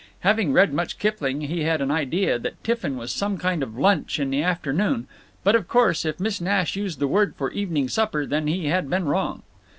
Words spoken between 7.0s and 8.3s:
word for evening supper,